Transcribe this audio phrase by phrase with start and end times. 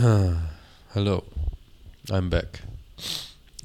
[0.94, 1.24] Hello,
[2.10, 2.62] I'm back,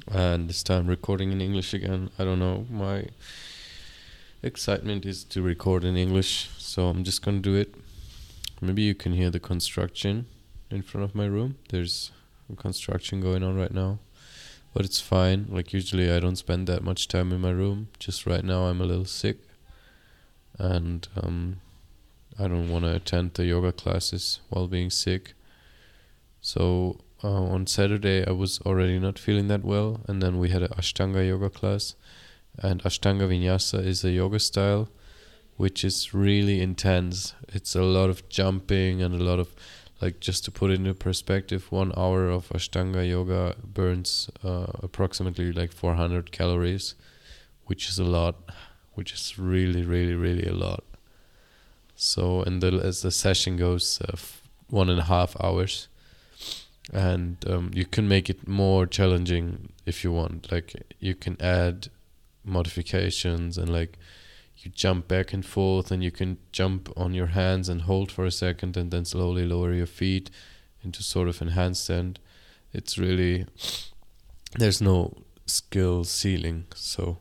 [0.06, 2.10] and this time recording in English again.
[2.18, 3.06] I don't know, my
[4.42, 7.74] excitement is to record in English, so I'm just gonna do it.
[8.60, 10.26] Maybe you can hear the construction
[10.70, 11.56] in front of my room.
[11.70, 12.10] There's
[12.58, 13.98] construction going on right now,
[14.74, 15.46] but it's fine.
[15.48, 17.88] Like, usually, I don't spend that much time in my room.
[17.98, 19.38] Just right now, I'm a little sick,
[20.58, 21.62] and um,
[22.38, 25.32] I don't want to attend the yoga classes while being sick.
[26.46, 30.62] So uh, on Saturday I was already not feeling that well, and then we had
[30.62, 31.96] an Ashtanga yoga class,
[32.56, 34.88] and Ashtanga Vinyasa is a yoga style,
[35.56, 37.34] which is really intense.
[37.48, 39.56] It's a lot of jumping and a lot of,
[40.00, 45.50] like just to put it into perspective, one hour of Ashtanga yoga burns uh, approximately
[45.50, 46.94] like 400 calories,
[47.64, 48.36] which is a lot,
[48.94, 50.84] which is really really really a lot.
[51.96, 54.16] So and the as the session goes, uh,
[54.68, 55.88] one and a half hours
[56.92, 60.50] and um, you can make it more challenging if you want.
[60.50, 61.88] Like you can add
[62.44, 63.98] modifications and like
[64.58, 68.24] you jump back and forth and you can jump on your hands and hold for
[68.24, 70.30] a second and then slowly lower your feet
[70.82, 72.16] into sort of an handstand
[72.72, 73.46] it's really
[74.58, 75.14] there's no
[75.46, 76.66] skill ceiling.
[76.74, 77.18] So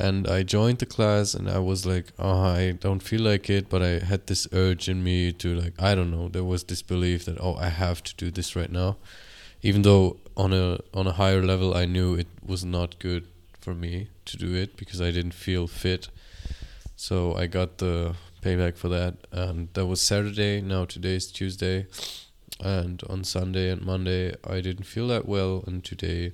[0.00, 3.68] and I joined the class and I was like, oh, I don't feel like it,
[3.68, 6.82] but I had this urge in me to like, I don't know, there was this
[6.82, 8.96] belief that oh, I have to do this right now,
[9.62, 13.26] even though on a on a higher level I knew it was not good
[13.60, 16.08] for me to do it because I didn't feel fit.
[16.96, 20.62] So I got the payback for that, and that was Saturday.
[20.62, 21.86] Now today is Tuesday,
[22.58, 26.32] and on Sunday and Monday I didn't feel that well, and today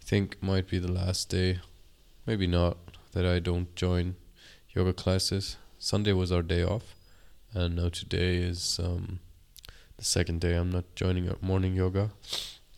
[0.00, 1.60] I think might be the last day,
[2.26, 2.76] maybe not
[3.12, 4.16] that I don't join
[4.70, 5.56] yoga classes.
[5.78, 6.94] Sunday was our day off,
[7.52, 9.20] and now today is um,
[9.96, 12.10] the second day I'm not joining morning yoga,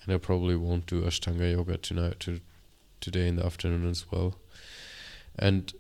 [0.03, 2.41] and I probably won't do Ashtanga yoga tonight to
[3.01, 4.39] today in the afternoon as well.
[5.39, 5.73] And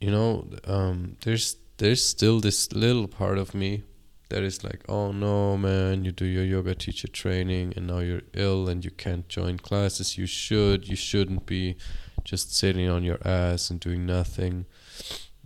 [0.00, 3.84] you know, um, there's there's still this little part of me
[4.30, 8.22] that is like, oh no, man, you do your yoga teacher training and now you're
[8.32, 10.16] ill and you can't join classes.
[10.16, 11.76] You should, you shouldn't be
[12.24, 14.66] just sitting on your ass and doing nothing.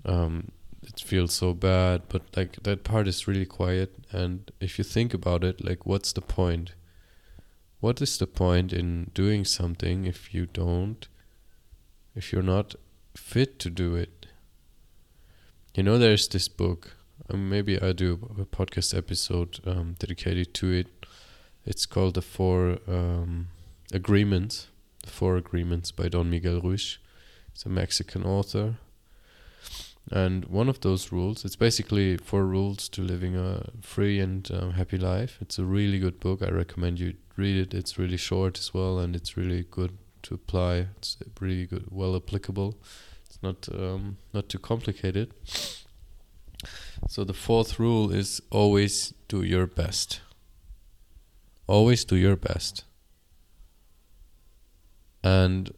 [0.04, 0.50] Um,
[0.82, 3.94] it feels so bad, but like that part is really quiet.
[4.10, 6.72] And if you think about it, like, what's the point?
[7.80, 11.06] What is the point in doing something if you don't,
[12.14, 12.74] if you're not
[13.16, 14.26] fit to do it?
[15.74, 16.96] You know, there's this book.
[17.30, 21.06] Um, maybe I do a podcast episode um, dedicated to it.
[21.64, 23.48] It's called the Four um,
[23.92, 24.68] Agreements
[25.04, 26.98] the Four Agreements by Don Miguel Ruiz.
[27.52, 28.76] He's a Mexican author.
[30.10, 34.72] And one of those rules, it's basically four rules to living a free and um,
[34.72, 35.38] happy life.
[35.40, 36.42] It's a really good book.
[36.42, 37.74] I recommend you read it.
[37.74, 40.88] It's really short as well, and it's really good to apply.
[40.98, 42.78] It's really good, well applicable.
[43.24, 45.32] It's not um, not too complicated.
[47.08, 50.20] So the fourth rule is always do your best.
[51.66, 52.84] Always do your best.
[55.24, 55.72] And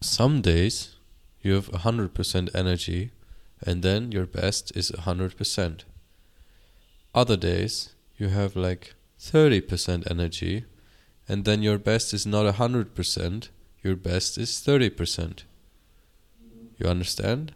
[0.00, 0.96] some days
[1.40, 3.12] you have 100% energy
[3.64, 5.84] and then your best is 100%.
[7.14, 10.64] Other days you have like 30% energy
[11.28, 13.48] and then your best is not 100%,
[13.84, 15.44] your best is 30%.
[16.78, 17.52] You understand?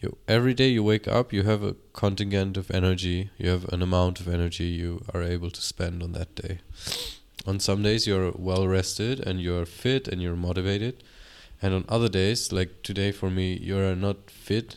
[0.00, 3.82] You every day you wake up, you have a contingent of energy, you have an
[3.82, 6.58] amount of energy you are able to spend on that day
[7.48, 11.02] on some days you're well rested and you're fit and you're motivated
[11.62, 14.76] and on other days like today for me you're not fit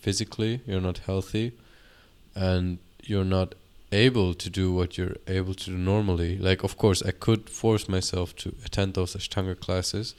[0.00, 1.52] physically you're not healthy
[2.34, 3.54] and you're not
[3.92, 6.36] able to do what you're able to do normally.
[6.38, 10.14] Like of course i could force myself to attend those ashtanga classes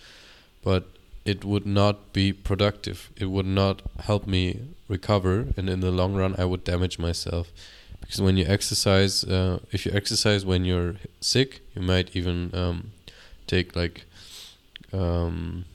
[0.63, 0.85] but
[1.25, 3.09] it would not be productive.
[3.17, 7.51] It would not help me recover and in the long run i would damage myself
[8.01, 12.91] because when you exercise, uh, if you exercise when you're sick, you might even um,
[13.47, 14.05] take like
[14.93, 15.65] um,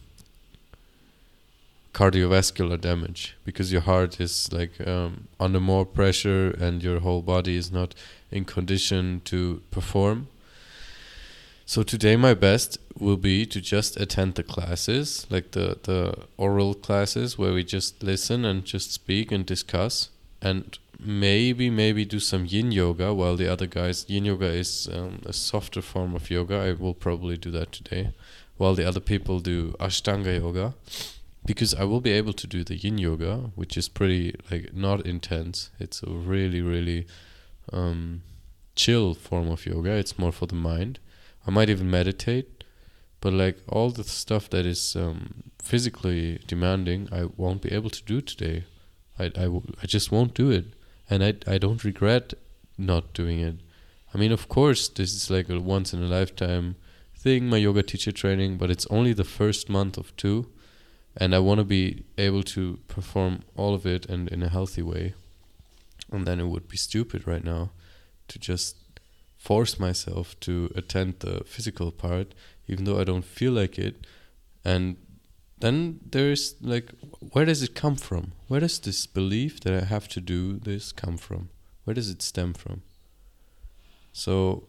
[1.92, 7.56] cardiovascular damage because your heart is like um, under more pressure and your whole body
[7.56, 7.94] is not
[8.30, 10.28] in condition to perform.
[11.66, 16.74] So today my best will be to just attend the classes, like the the oral
[16.74, 20.08] classes where we just listen and just speak and discuss
[20.40, 25.20] and maybe maybe do some yin yoga while the other guys yin yoga is um,
[25.26, 28.12] a softer form of yoga i will probably do that today
[28.56, 30.74] while the other people do ashtanga yoga
[31.44, 35.04] because i will be able to do the yin yoga which is pretty like not
[35.06, 37.06] intense it's a really really
[37.72, 38.22] um,
[38.74, 39.90] chill form of yoga.
[39.90, 40.98] It's more for the mind.
[41.46, 42.64] I might even meditate,
[43.20, 48.02] but like all the stuff that is um, physically demanding, I won't be able to
[48.04, 48.64] do today.
[49.18, 50.66] I, I, w- I just won't do it.
[51.12, 52.32] And I, I don't regret
[52.78, 53.56] not doing it.
[54.14, 56.76] I mean, of course, this is like a once in a lifetime
[57.14, 60.48] thing, my yoga teacher training, but it's only the first month of two.
[61.14, 64.80] And I want to be able to perform all of it and in a healthy
[64.80, 65.12] way.
[66.10, 67.72] And then it would be stupid right now
[68.28, 68.76] to just
[69.36, 72.28] force myself to attend the physical part,
[72.68, 74.06] even though I don't feel like it.
[74.64, 74.96] And
[75.62, 78.32] then there's like, where does it come from?
[78.48, 81.50] Where does this belief that I have to do this come from?
[81.84, 82.82] Where does it stem from?
[84.12, 84.64] So,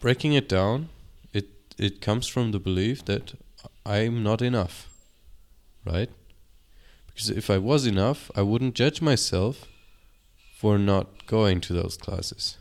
[0.00, 0.88] breaking it down,
[1.32, 1.46] it
[1.78, 3.34] it comes from the belief that
[3.86, 4.88] I'm not enough,
[5.84, 6.10] right?
[7.06, 9.66] Because if I was enough, I wouldn't judge myself
[10.56, 12.58] for not going to those classes.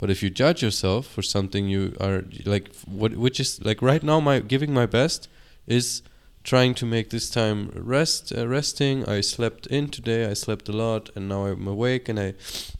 [0.00, 4.02] But if you judge yourself for something you are like what which is like right
[4.02, 5.28] now my giving my best
[5.66, 6.02] is
[6.42, 9.06] trying to make this time rest uh, resting.
[9.06, 12.32] I slept in today i slept a lot and now i'm awake and i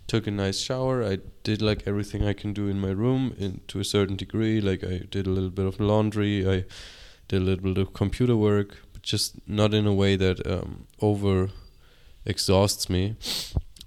[0.06, 1.05] took a nice shower.
[1.05, 4.62] I did like everything i can do in my room in, to a certain degree.
[4.62, 6.64] Like i did a little bit of laundry i
[7.28, 10.87] did a little bit of computer work but just not in a way that um,
[11.02, 11.50] over
[12.25, 13.17] exhausts me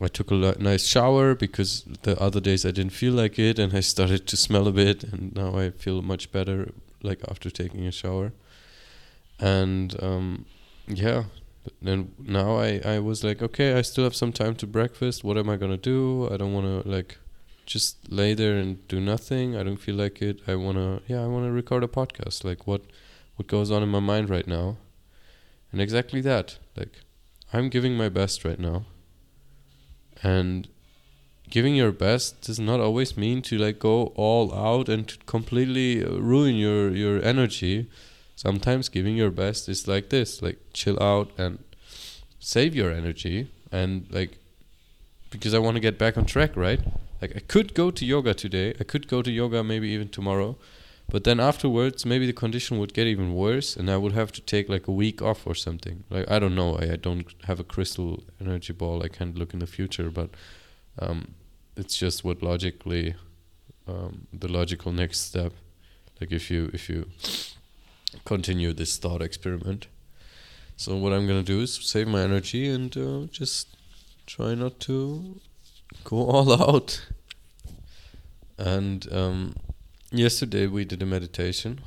[0.01, 3.73] I took a nice shower because the other days I didn't feel like it, and
[3.73, 7.85] I started to smell a bit, and now I feel much better, like after taking
[7.85, 8.33] a shower.
[9.39, 10.45] And um,
[10.87, 11.23] yeah
[11.81, 15.23] then now I, I was like okay i still have some time to breakfast.
[15.23, 16.29] What am i gonna do?
[16.31, 17.17] I don't want to like
[17.65, 19.55] just lay there and do nothing.
[19.55, 20.41] I don't feel like it.
[20.47, 22.43] I want to yeah i want to record a podcast.
[22.43, 22.81] Like what
[23.35, 24.77] what goes on in my mind right now.
[25.71, 26.57] And exactly that.
[26.75, 26.99] Like
[27.51, 28.85] i'm giving my best right now
[30.21, 30.67] and
[31.49, 36.17] giving your best does not always mean to like go all out and completely uh,
[36.17, 37.89] ruin your your energy.
[38.35, 41.59] Sometimes giving your best is like this like chill out and
[42.39, 44.37] save your energy and like
[45.29, 46.79] because I want to get back on track, right?
[47.21, 50.57] Like I could go to yoga today, I could go to yoga maybe even tomorrow,
[51.09, 54.41] but then afterwards maybe the condition would get even worse and I would have to
[54.41, 56.03] take like a week off or something.
[56.09, 59.53] Like I don't know, I, I don't have a crystal energy ball, I can't look
[59.53, 60.29] in the future, but
[60.99, 61.35] um,
[61.75, 63.15] it's just what logically
[63.87, 65.53] um, the logical next step.
[66.19, 67.07] Like if you if you
[68.25, 69.87] continue this thought experiment.
[70.75, 73.67] So what I'm gonna do is save my energy and uh, just
[74.25, 75.39] try not to
[76.03, 77.05] go all out.
[78.57, 79.55] And um,
[80.19, 81.81] yesterday we did a meditation,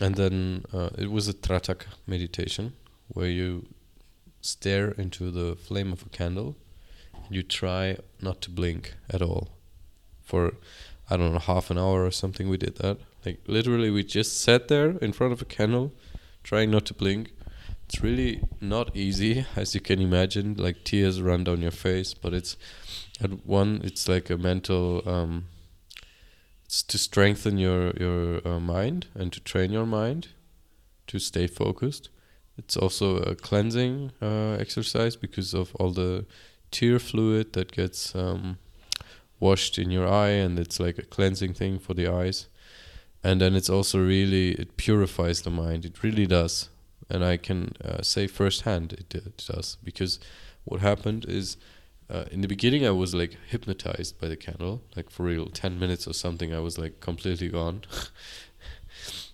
[0.00, 2.74] and then uh, it was a Tratak meditation
[3.08, 3.66] where you
[4.40, 6.56] stare into the flame of a candle.
[7.26, 9.48] And you try not to blink at all
[10.22, 10.54] for
[11.10, 12.48] I don't know half an hour or something.
[12.48, 15.92] We did that, like literally, we just sat there in front of a candle,
[16.42, 17.32] trying not to blink.
[17.86, 20.54] It's really not easy, as you can imagine.
[20.54, 22.56] Like tears run down your face, but it's
[23.20, 23.80] at one.
[23.82, 25.02] It's like a mental.
[25.08, 25.46] Um,
[26.68, 30.28] it's to strengthen your your uh, mind and to train your mind
[31.06, 32.10] to stay focused.
[32.58, 36.26] It's also a cleansing uh, exercise because of all the
[36.70, 38.58] tear fluid that gets um,
[39.40, 42.48] washed in your eye, and it's like a cleansing thing for the eyes.
[43.24, 45.86] And then it's also really it purifies the mind.
[45.86, 46.68] It really does.
[47.10, 50.20] And i can uh, say firsthand it, it, does because
[50.64, 51.56] what happened is
[52.10, 54.82] uh, in the beginning i was like hypnotized by the candle.
[54.96, 57.82] Like for real 10 minutes or something i was like completely gone.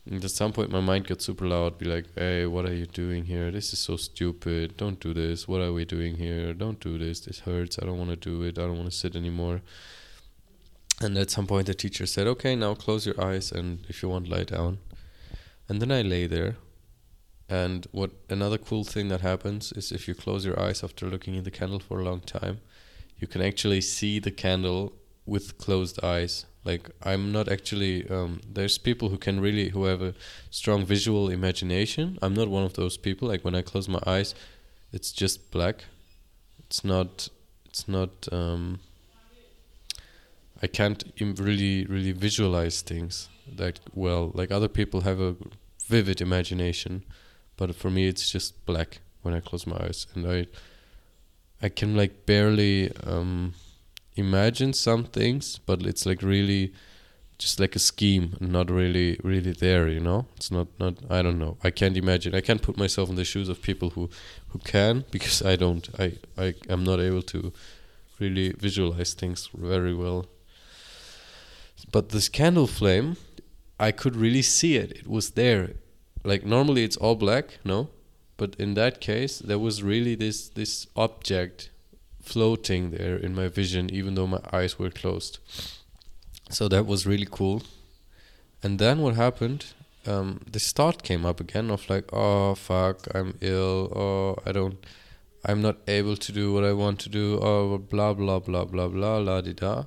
[0.07, 2.85] And at some point my mind got super loud be like hey what are you
[2.85, 3.51] doing here?
[3.51, 4.77] This is so stupid.
[4.77, 5.49] Don't do this.
[5.49, 6.53] What are we doing here?
[6.53, 7.21] Don't do this.
[7.21, 7.79] This hurts.
[7.81, 8.59] I don't want to do it.
[8.59, 9.63] I don't want to sit anymore.
[11.01, 14.09] And at some point, the teacher said, Okay, now close your eyes and if you
[14.09, 14.79] want, lie down.
[15.69, 16.57] And then I lay there.
[17.55, 21.35] And what another cool thing that happens is if you close your eyes after looking
[21.37, 22.57] in the candle for a long time,
[23.21, 24.93] you can actually see the candle
[25.25, 26.47] with closed eyes.
[26.65, 30.15] Like I'm not actually um, there's people who can really who have a
[30.51, 32.19] strong visual imagination.
[32.23, 33.29] I'm not one of those people.
[33.29, 34.35] Like when I close my eyes,
[34.93, 35.85] it's just black.
[36.59, 37.29] It's not
[37.67, 38.81] it's not um,
[40.61, 43.29] I can't really really visualize things
[43.61, 44.33] that well.
[44.35, 45.37] Like other people have a
[45.87, 47.05] vivid imagination,
[47.57, 50.47] but for me it's just black when I close my eyes, and I
[51.63, 53.55] I can like barely um,
[54.17, 56.73] imagine some things, but it's like really
[57.37, 61.37] just like a scheme not really really there you know it's not not i don't
[61.37, 64.09] know i can't imagine i can't put myself in the shoes of people who
[64.51, 67.53] who can because i don't i i am not able to
[68.19, 70.27] really visualize things very well.
[71.91, 73.17] But this candle flame,
[73.79, 74.93] I could really see it.
[74.93, 75.73] It was there.
[76.25, 77.89] Like normally it's all black, no?
[78.37, 81.71] But in that case, there was really this this object
[82.23, 85.39] floating there in my vision, even though my eyes were closed.
[86.51, 87.63] So that was really cool.
[88.63, 89.67] And then what happened?
[90.07, 93.93] Um, this thought came up again of like, oh fuck, I'm ill.
[93.95, 94.85] Oh, I don't,
[95.45, 97.39] I'm not able to do what I want to do.
[97.41, 99.85] Oh, blah blah blah blah blah la di da.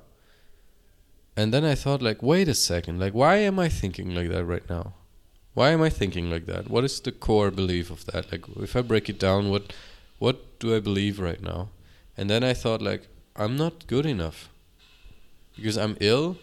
[1.36, 4.44] And then I thought like, wait a second, like why am I thinking like that
[4.44, 4.94] right now?
[5.58, 6.70] Why am I thinking like that?
[6.70, 8.30] What is the core belief of that?
[8.30, 9.72] Like if I break it down, what
[10.20, 11.70] what do I believe right now?
[12.16, 14.50] And then I thought like I'm not good enough.
[15.56, 16.36] Because I'm ill.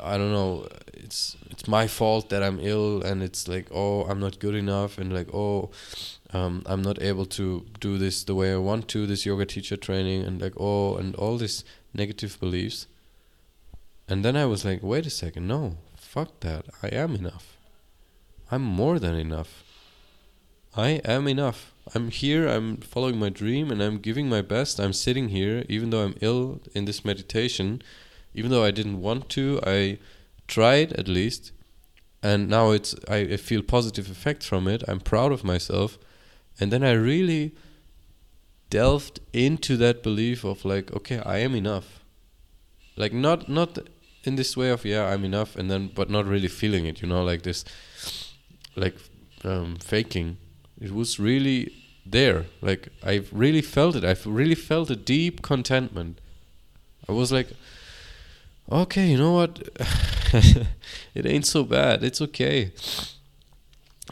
[0.00, 4.18] I don't know, it's it's my fault that I'm ill and it's like oh I'm
[4.18, 5.70] not good enough and like oh
[6.32, 9.76] um, I'm not able to do this the way I want to this yoga teacher
[9.76, 12.88] training and like oh and all these negative beliefs
[14.08, 16.64] and then I was like, wait a second, no, fuck that.
[16.82, 17.57] I am enough.
[18.50, 19.62] I'm more than enough.
[20.76, 21.72] I am enough.
[21.94, 24.78] I'm here, I'm following my dream, and I'm giving my best.
[24.78, 27.82] I'm sitting here, even though I'm ill in this meditation,
[28.34, 29.98] even though I didn't want to, I
[30.46, 31.52] tried at least.
[32.22, 34.82] And now it's I, I feel positive effects from it.
[34.88, 35.98] I'm proud of myself.
[36.60, 37.54] And then I really
[38.70, 42.04] delved into that belief of like, okay, I am enough.
[42.96, 43.78] Like not not
[44.24, 47.08] in this way of yeah i'm enough and then but not really feeling it you
[47.08, 47.64] know like this
[48.78, 48.96] like
[49.44, 50.36] um, faking
[50.80, 51.72] it was really
[52.06, 52.46] there.
[52.60, 54.04] Like i really felt it.
[54.04, 56.20] I really felt a deep contentment.
[57.08, 57.48] I was like
[58.70, 59.68] okay you know what?
[61.14, 62.04] It ain't so bad.
[62.04, 62.72] It's okay.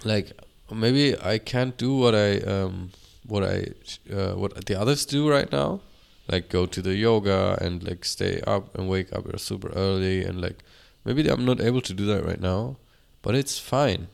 [0.04, 0.32] Like
[0.72, 2.90] maybe i can't do what i um
[3.28, 3.66] what i
[4.12, 5.80] uh, what the others do right now.
[6.28, 10.40] Like go to the yoga and like stay up and wake up super early and
[10.40, 10.64] like
[11.04, 12.76] maybe I'm not able to do that right now,
[13.22, 14.08] but it's fine.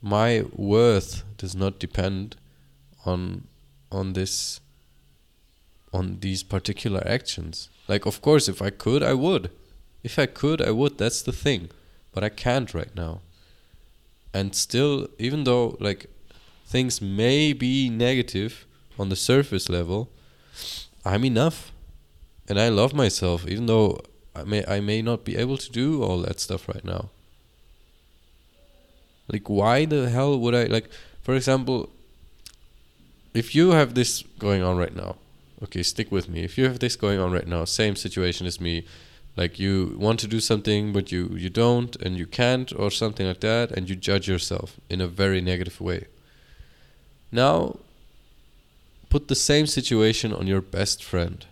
[0.00, 2.36] My worth does not depend
[3.04, 3.48] on
[3.92, 4.60] on this
[5.92, 7.68] on these particular actions.
[7.88, 9.50] Like of course if I could I would.
[10.02, 11.70] If I could I would, that's the thing.
[12.12, 13.20] But I can't right now.
[14.32, 16.06] And still even though like
[16.66, 18.66] things may be negative
[18.98, 20.08] on the surface level,
[21.04, 21.72] I'm enough,
[22.48, 24.00] and I love myself, even though
[24.34, 27.10] I may I may not be able to do all that stuff right now.
[29.32, 30.90] Like, why the hell would I like?
[31.22, 31.90] For example,
[33.34, 35.16] if you have this going on right now,
[35.62, 36.42] okay, stick with me.
[36.42, 38.84] If you have this going on right now, same situation as me,
[39.36, 43.26] like you want to do something but you you don't and you can't or something
[43.26, 46.06] like that, and you judge yourself in a very negative way.
[47.30, 47.76] Now
[49.08, 51.46] put the same situation on your best friend.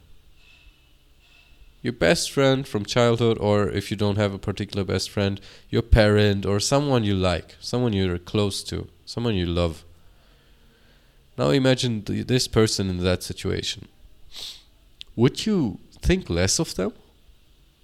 [1.83, 5.83] Your best friend from childhood, or if you don't have a particular best friend, your
[5.83, 9.85] parent, or someone you like, someone you're close to, someone you love.
[11.37, 13.87] Now imagine th- this person in that situation.
[15.15, 16.93] Would you think less of them?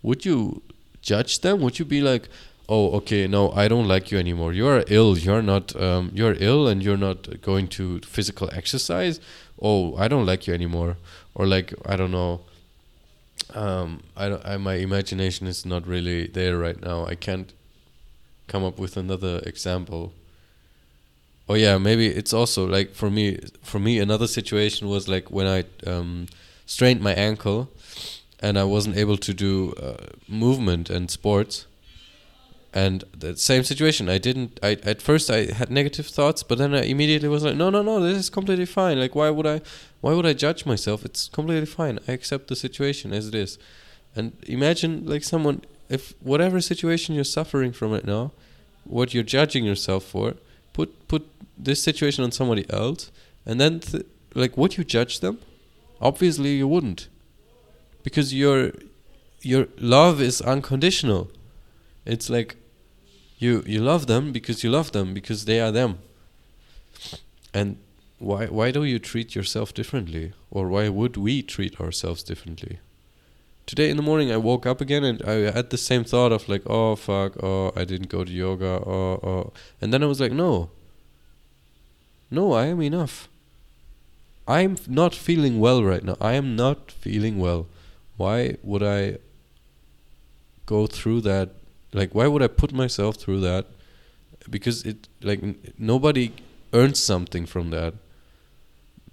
[0.02, 0.62] Would you
[1.00, 1.60] judge them?
[1.60, 2.28] Would you be like,
[2.68, 4.52] oh, okay, no, I don't like you anymore.
[4.52, 5.16] You are ill.
[5.16, 5.74] You're not.
[5.80, 9.20] Um, you're ill, and you're not going to physical exercise
[9.60, 10.96] oh i don't like you anymore
[11.34, 12.40] or like i don't know
[13.54, 17.06] um i I, my imagination is not really there right now.
[17.06, 17.52] I can't
[18.46, 20.12] come up with another example.
[21.48, 25.46] Oh yeah maybe it's also like for me for me another situation was like when
[25.46, 26.26] i um
[26.66, 27.68] strained my ankle
[28.40, 31.66] and i wasn't able to do uh, movement and sports
[32.74, 34.08] and the same situation.
[34.08, 37.54] I didn't i at first i had negative thoughts but then i immediately was like
[37.54, 38.98] no no no this is completely fine.
[38.98, 39.60] Like why would i
[40.00, 41.04] why would i judge myself?
[41.04, 42.00] It's completely fine.
[42.08, 43.58] I accept the situation as it is.
[44.16, 48.32] And imagine like someone if whatever situation you're suffering from right now
[48.84, 50.34] what you're judging yourself for
[50.72, 51.26] put put
[51.56, 53.12] this situation on somebody else
[53.46, 54.04] and then th-
[54.34, 55.38] like would you judge them?
[56.00, 57.06] Obviously you wouldn't.
[58.02, 58.72] Because your
[59.42, 61.30] your love is unconditional.
[62.04, 62.56] It's like
[63.44, 65.98] you you love them because you love them because they are them.
[67.52, 67.76] And
[68.18, 72.78] why why do you treat yourself differently, or why would we treat ourselves differently?
[73.66, 76.48] Today in the morning I woke up again and I had the same thought of
[76.48, 80.20] like, oh fuck, oh I didn't go to yoga, oh oh, and then I was
[80.20, 80.70] like, no.
[82.30, 83.28] No, I am enough.
[84.46, 86.16] I'm not feeling well right now.
[86.20, 87.66] I am not feeling well.
[88.16, 89.18] Why would I
[90.66, 91.50] go through that
[91.94, 93.66] like, why would I put myself through that?
[94.50, 96.32] Because it like n- nobody
[96.72, 97.94] earns something from that.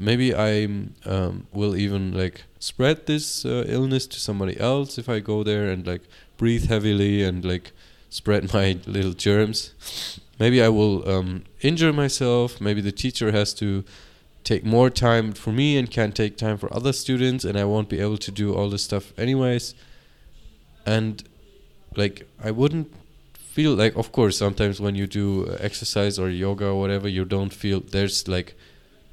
[0.01, 0.63] maybe I
[1.05, 5.69] um, will even like spread this uh, illness to somebody else if I go there
[5.69, 6.01] and like
[6.38, 7.71] breathe heavily and like
[8.09, 10.19] spread my little germs.
[10.39, 12.59] Maybe I will um, injure myself.
[12.59, 13.83] Maybe the teacher has to
[14.43, 17.89] take more time for me and can't take time for other students, and I won't
[17.89, 19.75] be able to do all this stuff anyways.
[20.83, 21.23] And
[21.95, 22.93] like, I wouldn't
[23.33, 27.53] feel like, of course, sometimes when you do exercise or yoga or whatever, you don't
[27.53, 28.55] feel there's like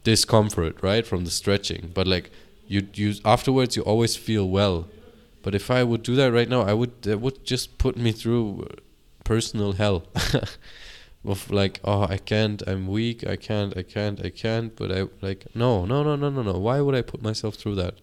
[0.04, 1.90] discomfort, right, from the stretching.
[1.94, 2.30] But like,
[2.66, 4.86] you you afterwards you always feel well.
[5.42, 8.12] But if I would do that right now, I would that would just put me
[8.12, 8.68] through
[9.24, 10.04] personal hell.
[11.24, 15.04] of like oh i can't i'm weak i can't i can't i can't but i
[15.20, 17.94] like no no no no no no why would i put myself through that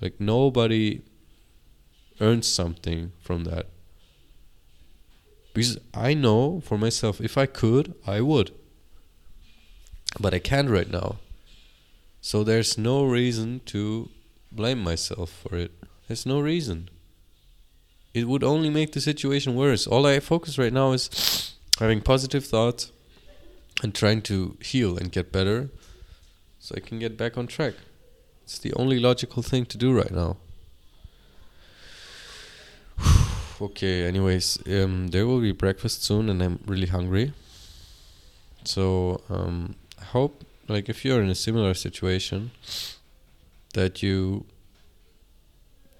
[0.00, 1.02] like nobody
[2.20, 3.66] earns something from that
[5.54, 8.50] because i know for myself if i could i would.
[10.20, 11.16] But i can't right now.
[12.20, 14.10] So there's no reason to
[14.52, 15.72] blame myself for it.
[16.06, 16.88] There's no reason.
[18.14, 19.86] It would only make the situation worse.
[19.86, 22.92] All i focus right now is having positive thoughts
[23.82, 25.70] and trying to heal and get better
[26.58, 27.74] so I can get back on track.
[28.44, 30.36] It's the only logical thing to do right now.
[33.64, 37.32] Okay, anyways, um, there will be breakfast soon and I'm really hungry.
[38.64, 42.50] So, um, I hope, like, if you're in a similar situation,
[43.74, 44.46] that you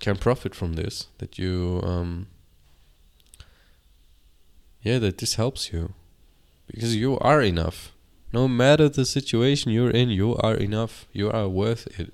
[0.00, 2.26] can profit from this, that you, um,
[4.82, 5.94] yeah, that this helps you.
[6.66, 7.92] Because you are enough.
[8.32, 11.06] No matter the situation you're in, you are enough.
[11.12, 12.12] You are worth it.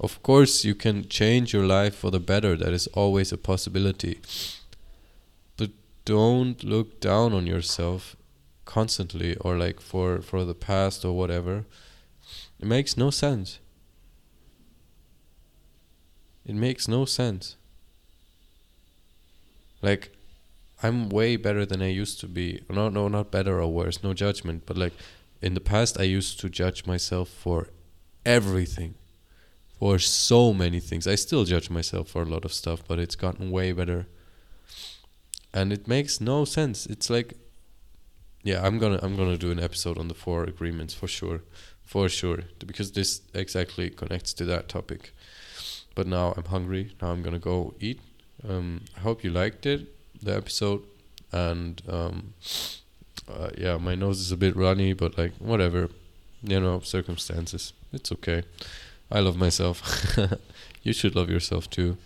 [0.00, 2.56] Of course, you can change your life for the better.
[2.56, 4.20] That is always a possibility.
[5.56, 5.70] But
[6.04, 8.16] don't look down on yourself
[8.64, 11.64] constantly or like for, for the past or whatever.
[12.60, 13.58] It makes no sense.
[16.46, 17.56] It makes no sense.
[19.82, 20.10] Like,
[20.82, 22.62] I'm way better than I used to be.
[22.70, 24.02] No, no, not better or worse.
[24.02, 24.62] No judgment.
[24.64, 24.92] But like
[25.42, 27.68] in the past, I used to judge myself for
[28.24, 28.94] everything,
[29.78, 31.06] for so many things.
[31.06, 34.06] I still judge myself for a lot of stuff, but it's gotten way better.
[35.52, 36.86] And it makes no sense.
[36.86, 37.34] It's like,
[38.42, 41.42] yeah, I'm gonna I'm gonna do an episode on the four agreements for sure,
[41.82, 45.14] for sure, because this exactly connects to that topic.
[45.94, 46.92] But now I'm hungry.
[47.00, 48.00] Now I'm gonna go eat.
[48.48, 50.82] Um, I hope you liked it the episode,
[51.32, 52.34] and um,
[53.28, 55.88] uh, yeah, my nose is a bit runny, but like whatever,
[56.42, 57.72] you know, circumstances.
[57.92, 58.42] It's okay.
[59.10, 60.16] I love myself.
[60.82, 61.96] you should love yourself too.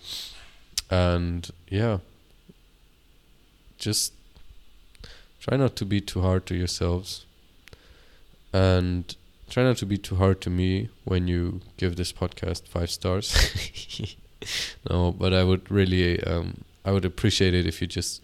[0.91, 1.99] And yeah,
[3.79, 4.12] just
[5.41, 7.27] try not to be too hard to yourselves.
[8.53, 9.17] And
[9.51, 14.17] try not to be too hard to me when you give this podcast five stars.
[14.91, 18.23] no, but I would really um, I would appreciate it if you just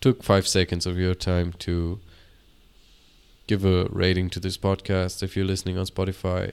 [0.00, 2.00] took five seconds of your time to
[3.46, 6.52] give a rating to this podcast if you're listening on Spotify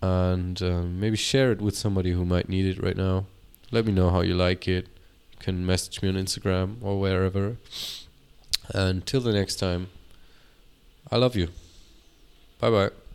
[0.00, 3.26] and um, maybe share it with somebody who might need it right now.
[3.70, 4.86] Let me know how you like it.
[5.32, 7.56] You can message me on Instagram or wherever.
[8.74, 9.88] Until the next time,
[11.10, 11.48] I love you.
[12.60, 13.07] Bye bye.